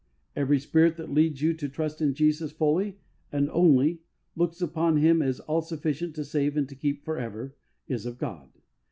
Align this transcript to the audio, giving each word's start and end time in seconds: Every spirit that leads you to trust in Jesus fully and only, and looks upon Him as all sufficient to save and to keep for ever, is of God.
Every 0.35 0.57
spirit 0.57 0.97
that 0.97 1.11
leads 1.13 1.43
you 1.43 1.53
to 1.53 1.69
trust 1.69 2.01
in 2.01 2.15
Jesus 2.15 2.51
fully 2.51 2.97
and 3.31 3.51
only, 3.51 3.89
and 3.91 3.99
looks 4.35 4.59
upon 4.59 4.97
Him 4.97 5.21
as 5.21 5.39
all 5.41 5.61
sufficient 5.61 6.15
to 6.15 6.25
save 6.25 6.57
and 6.57 6.67
to 6.69 6.75
keep 6.75 7.05
for 7.05 7.19
ever, 7.19 7.55
is 7.87 8.07
of 8.07 8.17
God. 8.17 8.49